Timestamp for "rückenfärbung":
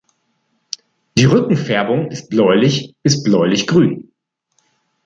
1.25-2.09